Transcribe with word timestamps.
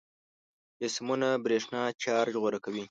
جسمونه 0.81 1.27
برېښنايي 1.45 1.93
چارج 2.03 2.33
غوره 2.41 2.59
کوي. 2.65 2.79